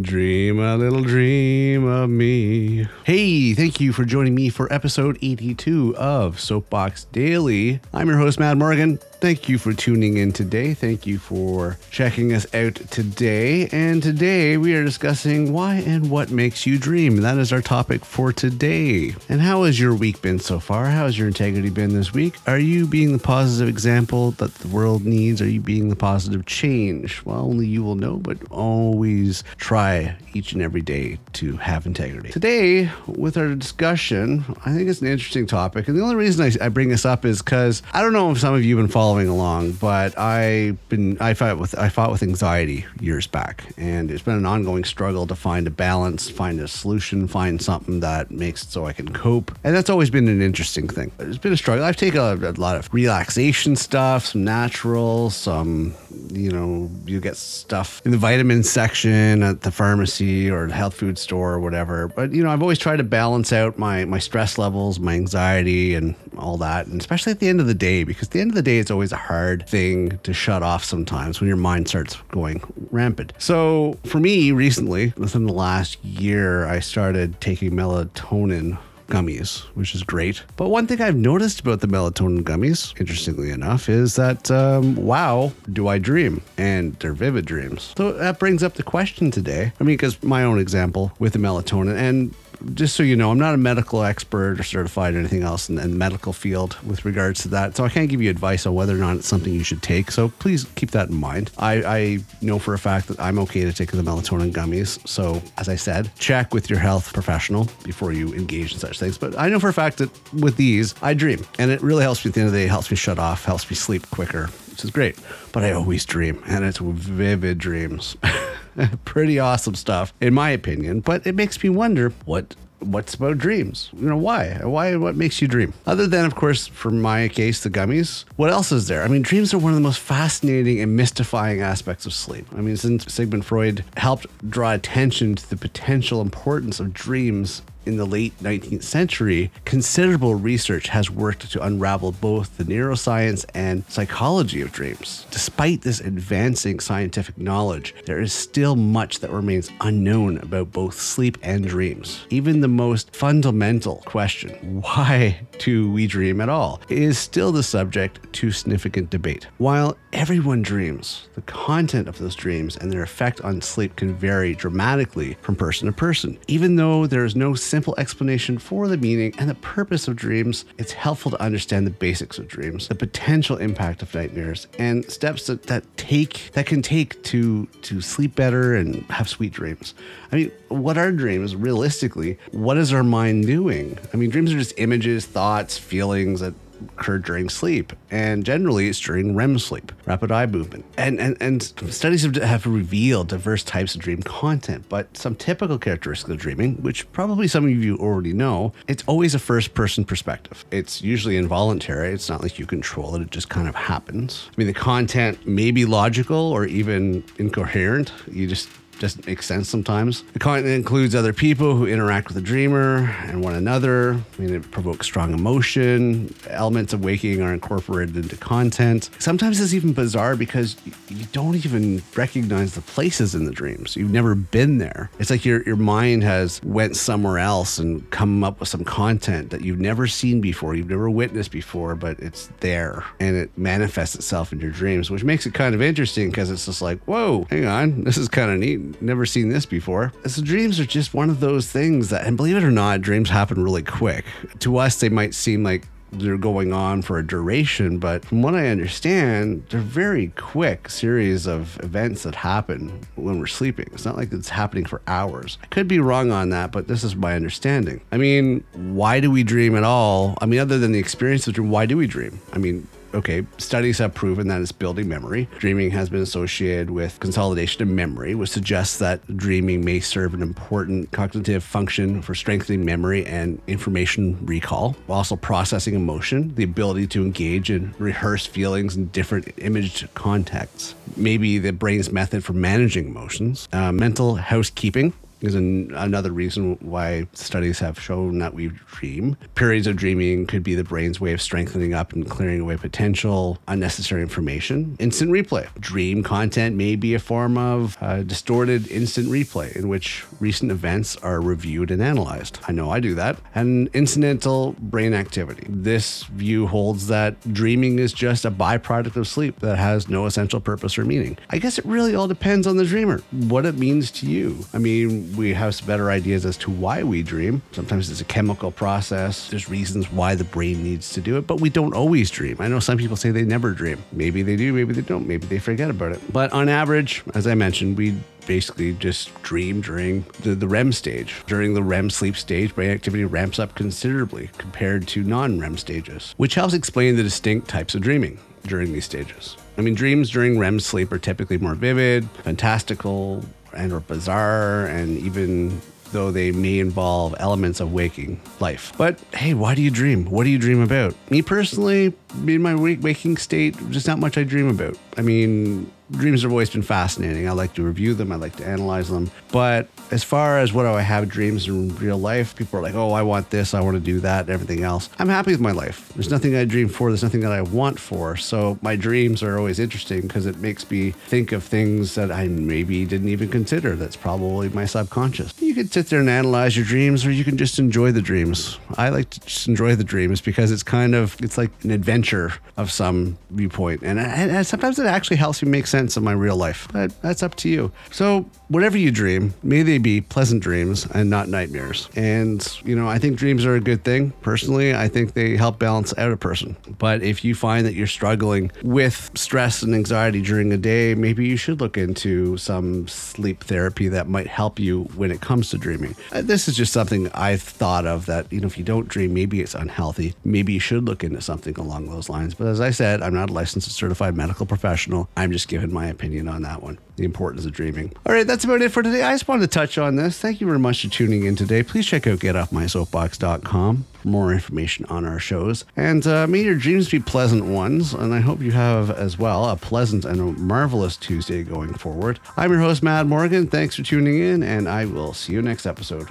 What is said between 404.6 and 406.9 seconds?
you when it comes to dreaming. Uh, this is